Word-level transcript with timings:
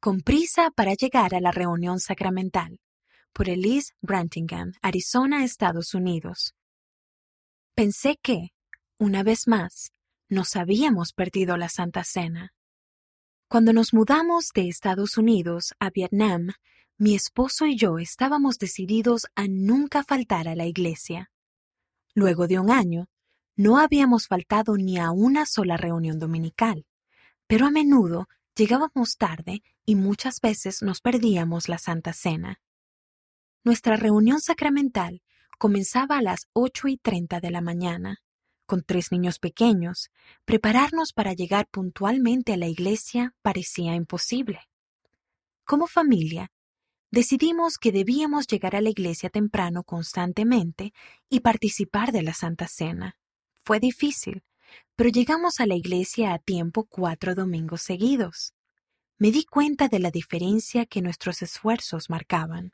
Con 0.00 0.20
prisa 0.20 0.70
para 0.70 0.94
llegar 0.94 1.34
a 1.34 1.40
la 1.40 1.50
reunión 1.50 1.98
sacramental, 1.98 2.78
por 3.32 3.48
Elise 3.48 3.94
Brantingham, 4.00 4.72
Arizona, 4.80 5.42
Estados 5.42 5.92
Unidos. 5.92 6.54
Pensé 7.74 8.16
que, 8.22 8.52
una 9.00 9.24
vez 9.24 9.48
más, 9.48 9.90
nos 10.28 10.54
habíamos 10.54 11.12
perdido 11.12 11.56
la 11.56 11.68
Santa 11.68 12.04
Cena. 12.04 12.52
Cuando 13.48 13.72
nos 13.72 13.92
mudamos 13.92 14.50
de 14.54 14.68
Estados 14.68 15.18
Unidos 15.18 15.74
a 15.80 15.90
Vietnam, 15.90 16.52
mi 16.96 17.16
esposo 17.16 17.66
y 17.66 17.76
yo 17.76 17.98
estábamos 17.98 18.58
decididos 18.58 19.26
a 19.34 19.48
nunca 19.48 20.04
faltar 20.04 20.46
a 20.46 20.54
la 20.54 20.66
iglesia. 20.66 21.32
Luego 22.14 22.46
de 22.46 22.60
un 22.60 22.70
año, 22.70 23.08
no 23.56 23.78
habíamos 23.78 24.28
faltado 24.28 24.76
ni 24.76 24.96
a 24.98 25.10
una 25.10 25.44
sola 25.44 25.76
reunión 25.76 26.20
dominical, 26.20 26.86
pero 27.48 27.66
a 27.66 27.72
menudo 27.72 28.28
llegábamos 28.58 29.16
tarde 29.16 29.62
y 29.86 29.94
muchas 29.94 30.40
veces 30.40 30.82
nos 30.82 31.00
perdíamos 31.00 31.68
la 31.68 31.78
Santa 31.78 32.12
Cena. 32.12 32.60
Nuestra 33.64 33.96
reunión 33.96 34.40
sacramental 34.40 35.22
comenzaba 35.58 36.18
a 36.18 36.22
las 36.22 36.48
ocho 36.52 36.88
y 36.88 36.96
treinta 36.96 37.40
de 37.40 37.50
la 37.50 37.60
mañana 37.60 38.18
con 38.68 38.82
tres 38.82 39.12
niños 39.12 39.38
pequeños, 39.38 40.10
prepararnos 40.44 41.14
para 41.14 41.32
llegar 41.32 41.66
puntualmente 41.70 42.52
a 42.52 42.58
la 42.58 42.66
iglesia 42.66 43.34
parecía 43.40 43.94
imposible. 43.94 44.60
Como 45.64 45.86
familia, 45.86 46.52
decidimos 47.10 47.78
que 47.78 47.92
debíamos 47.92 48.46
llegar 48.46 48.76
a 48.76 48.82
la 48.82 48.90
iglesia 48.90 49.30
temprano 49.30 49.84
constantemente 49.84 50.92
y 51.30 51.40
participar 51.40 52.12
de 52.12 52.22
la 52.22 52.34
Santa 52.34 52.68
Cena. 52.68 53.16
Fue 53.64 53.80
difícil, 53.80 54.44
pero 54.98 55.10
llegamos 55.10 55.60
a 55.60 55.66
la 55.66 55.76
iglesia 55.76 56.34
a 56.34 56.40
tiempo 56.40 56.82
cuatro 56.82 57.36
domingos 57.36 57.82
seguidos. 57.82 58.52
Me 59.16 59.30
di 59.30 59.44
cuenta 59.44 59.86
de 59.86 60.00
la 60.00 60.10
diferencia 60.10 60.86
que 60.86 61.02
nuestros 61.02 61.40
esfuerzos 61.40 62.10
marcaban. 62.10 62.72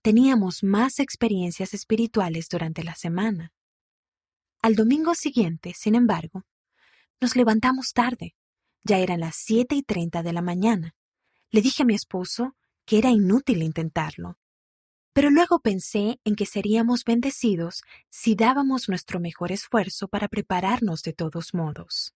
Teníamos 0.00 0.62
más 0.62 1.00
experiencias 1.00 1.74
espirituales 1.74 2.48
durante 2.48 2.82
la 2.82 2.94
semana. 2.94 3.52
Al 4.62 4.74
domingo 4.74 5.14
siguiente, 5.14 5.74
sin 5.74 5.96
embargo, 5.96 6.46
nos 7.20 7.36
levantamos 7.36 7.92
tarde. 7.92 8.34
Ya 8.82 8.96
eran 8.96 9.20
las 9.20 9.36
siete 9.36 9.74
y 9.74 9.82
treinta 9.82 10.22
de 10.22 10.32
la 10.32 10.40
mañana. 10.40 10.94
Le 11.50 11.60
dije 11.60 11.82
a 11.82 11.86
mi 11.86 11.94
esposo 11.94 12.56
que 12.86 12.96
era 12.96 13.10
inútil 13.10 13.62
intentarlo. 13.62 14.38
Pero 15.12 15.30
luego 15.30 15.60
pensé 15.60 16.18
en 16.24 16.36
que 16.36 16.46
seríamos 16.46 17.04
bendecidos 17.04 17.82
si 18.08 18.34
dábamos 18.34 18.88
nuestro 18.88 19.20
mejor 19.20 19.52
esfuerzo 19.52 20.08
para 20.08 20.28
prepararnos 20.28 21.02
de 21.02 21.12
todos 21.12 21.52
modos. 21.52 22.14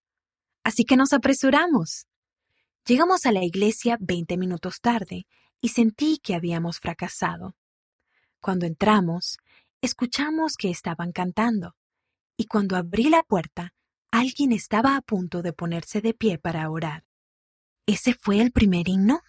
Así 0.63 0.83
que 0.83 0.97
nos 0.97 1.13
apresuramos. 1.13 2.07
Llegamos 2.85 3.25
a 3.25 3.31
la 3.31 3.43
iglesia 3.43 3.97
veinte 3.99 4.37
minutos 4.37 4.81
tarde 4.81 5.27
y 5.61 5.69
sentí 5.69 6.17
que 6.17 6.35
habíamos 6.35 6.79
fracasado. 6.79 7.55
Cuando 8.39 8.65
entramos, 8.65 9.37
escuchamos 9.81 10.55
que 10.55 10.69
estaban 10.69 11.11
cantando 11.11 11.75
y 12.37 12.45
cuando 12.45 12.75
abrí 12.75 13.09
la 13.09 13.23
puerta, 13.23 13.73
alguien 14.11 14.51
estaba 14.51 14.95
a 14.95 15.01
punto 15.01 15.41
de 15.41 15.53
ponerse 15.53 16.01
de 16.01 16.13
pie 16.13 16.37
para 16.37 16.69
orar. 16.69 17.03
¿Ese 17.85 18.13
fue 18.13 18.41
el 18.41 18.51
primer 18.51 18.87
himno? 18.87 19.21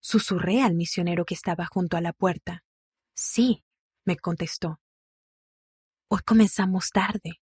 Susurré 0.00 0.62
al 0.62 0.74
misionero 0.74 1.24
que 1.24 1.34
estaba 1.34 1.66
junto 1.66 1.96
a 1.96 2.00
la 2.00 2.12
puerta. 2.12 2.64
Sí, 3.22 3.62
me 4.06 4.16
contestó. 4.16 4.80
Hoy 6.08 6.20
comenzamos 6.24 6.88
tarde. 6.88 7.42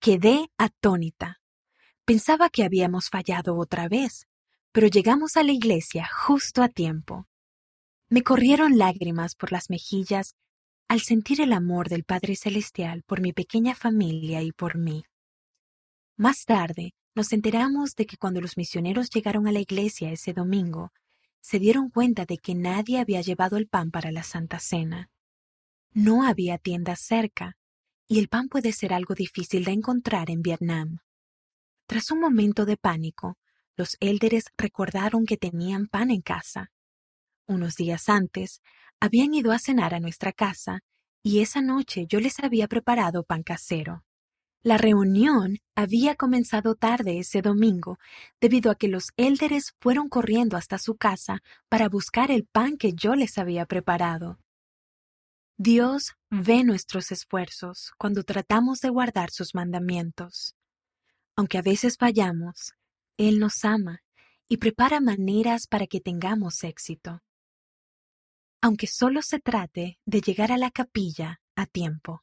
Quedé 0.00 0.48
atónita. 0.56 1.42
Pensaba 2.06 2.48
que 2.48 2.64
habíamos 2.64 3.10
fallado 3.10 3.58
otra 3.58 3.90
vez, 3.90 4.26
pero 4.72 4.86
llegamos 4.86 5.36
a 5.36 5.42
la 5.42 5.52
iglesia 5.52 6.08
justo 6.10 6.62
a 6.62 6.70
tiempo. 6.70 7.28
Me 8.08 8.22
corrieron 8.22 8.78
lágrimas 8.78 9.34
por 9.34 9.52
las 9.52 9.68
mejillas 9.68 10.34
al 10.88 11.02
sentir 11.02 11.42
el 11.42 11.52
amor 11.52 11.90
del 11.90 12.04
Padre 12.04 12.34
Celestial 12.34 13.02
por 13.02 13.20
mi 13.20 13.34
pequeña 13.34 13.74
familia 13.74 14.40
y 14.40 14.50
por 14.50 14.78
mí. 14.78 15.04
Más 16.16 16.46
tarde, 16.46 16.94
nos 17.14 17.34
enteramos 17.34 17.96
de 17.96 18.06
que 18.06 18.16
cuando 18.16 18.40
los 18.40 18.56
misioneros 18.56 19.10
llegaron 19.10 19.46
a 19.46 19.52
la 19.52 19.60
iglesia 19.60 20.10
ese 20.10 20.32
domingo, 20.32 20.90
se 21.42 21.58
dieron 21.58 21.90
cuenta 21.90 22.24
de 22.24 22.38
que 22.38 22.54
nadie 22.54 22.98
había 22.98 23.20
llevado 23.20 23.58
el 23.58 23.68
pan 23.68 23.90
para 23.90 24.12
la 24.12 24.22
Santa 24.22 24.58
Cena. 24.58 25.10
No 25.92 26.24
había 26.24 26.56
tiendas 26.56 27.00
cerca, 27.00 27.58
y 28.06 28.18
el 28.18 28.28
pan 28.28 28.48
puede 28.48 28.72
ser 28.72 28.94
algo 28.94 29.14
difícil 29.14 29.64
de 29.64 29.72
encontrar 29.72 30.30
en 30.30 30.40
Vietnam. 30.40 30.98
Tras 31.86 32.10
un 32.10 32.20
momento 32.20 32.64
de 32.64 32.76
pánico, 32.76 33.36
los 33.76 33.96
élderes 34.00 34.44
recordaron 34.56 35.26
que 35.26 35.36
tenían 35.36 35.88
pan 35.88 36.10
en 36.10 36.22
casa. 36.22 36.70
Unos 37.46 37.74
días 37.74 38.08
antes, 38.08 38.62
habían 39.00 39.34
ido 39.34 39.52
a 39.52 39.58
cenar 39.58 39.94
a 39.94 40.00
nuestra 40.00 40.32
casa 40.32 40.80
y 41.22 41.40
esa 41.40 41.60
noche 41.60 42.06
yo 42.08 42.20
les 42.20 42.38
había 42.38 42.68
preparado 42.68 43.24
pan 43.24 43.42
casero. 43.42 44.04
La 44.62 44.78
reunión 44.78 45.58
había 45.74 46.14
comenzado 46.14 46.74
tarde 46.74 47.18
ese 47.18 47.42
domingo 47.42 47.98
debido 48.40 48.70
a 48.70 48.76
que 48.76 48.88
los 48.88 49.08
élderes 49.16 49.74
fueron 49.80 50.08
corriendo 50.08 50.56
hasta 50.56 50.78
su 50.78 50.96
casa 50.96 51.42
para 51.68 51.88
buscar 51.88 52.30
el 52.30 52.44
pan 52.44 52.76
que 52.76 52.92
yo 52.92 53.14
les 53.14 53.38
había 53.38 53.66
preparado. 53.66 54.38
Dios 55.56 56.12
ve 56.30 56.64
nuestros 56.64 57.12
esfuerzos 57.12 57.92
cuando 57.98 58.22
tratamos 58.22 58.80
de 58.80 58.88
guardar 58.88 59.30
sus 59.30 59.54
mandamientos. 59.54 60.54
Aunque 61.36 61.58
a 61.58 61.62
veces 61.62 61.96
fallamos, 61.98 62.72
Él 63.16 63.38
nos 63.38 63.64
ama 63.64 64.00
y 64.48 64.58
prepara 64.58 65.00
maneras 65.00 65.66
para 65.66 65.86
que 65.86 66.00
tengamos 66.00 66.62
éxito 66.62 67.22
aunque 68.62 68.86
solo 68.86 69.22
se 69.22 69.40
trate 69.40 69.98
de 70.06 70.20
llegar 70.20 70.52
a 70.52 70.56
la 70.56 70.70
capilla 70.70 71.40
a 71.56 71.66
tiempo. 71.66 72.22